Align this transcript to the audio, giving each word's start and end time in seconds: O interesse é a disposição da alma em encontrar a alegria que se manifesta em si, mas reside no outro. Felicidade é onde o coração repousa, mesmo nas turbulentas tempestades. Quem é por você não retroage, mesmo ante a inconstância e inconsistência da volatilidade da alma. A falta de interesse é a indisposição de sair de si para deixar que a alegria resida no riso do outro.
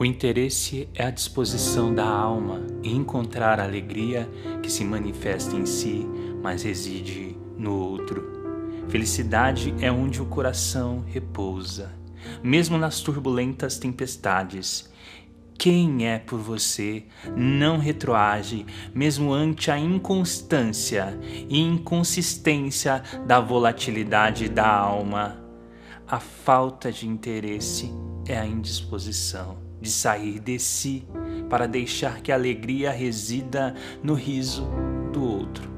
O 0.00 0.04
interesse 0.04 0.88
é 0.94 1.04
a 1.04 1.10
disposição 1.10 1.92
da 1.92 2.06
alma 2.06 2.64
em 2.84 2.98
encontrar 2.98 3.58
a 3.58 3.64
alegria 3.64 4.30
que 4.62 4.70
se 4.70 4.84
manifesta 4.84 5.56
em 5.56 5.66
si, 5.66 6.06
mas 6.40 6.62
reside 6.62 7.36
no 7.56 7.74
outro. 7.76 8.22
Felicidade 8.88 9.74
é 9.80 9.90
onde 9.90 10.22
o 10.22 10.26
coração 10.26 11.04
repousa, 11.04 11.90
mesmo 12.40 12.78
nas 12.78 13.00
turbulentas 13.00 13.76
tempestades. 13.76 14.88
Quem 15.58 16.06
é 16.06 16.20
por 16.20 16.38
você 16.38 17.02
não 17.36 17.76
retroage, 17.78 18.64
mesmo 18.94 19.32
ante 19.32 19.68
a 19.68 19.76
inconstância 19.76 21.18
e 21.48 21.58
inconsistência 21.58 23.02
da 23.26 23.40
volatilidade 23.40 24.48
da 24.48 24.68
alma. 24.68 25.42
A 26.06 26.20
falta 26.20 26.92
de 26.92 27.08
interesse 27.08 27.92
é 28.28 28.38
a 28.38 28.46
indisposição 28.46 29.67
de 29.80 29.90
sair 29.90 30.38
de 30.40 30.58
si 30.58 31.06
para 31.48 31.66
deixar 31.66 32.20
que 32.20 32.32
a 32.32 32.34
alegria 32.34 32.90
resida 32.90 33.74
no 34.02 34.14
riso 34.14 34.68
do 35.12 35.22
outro. 35.22 35.77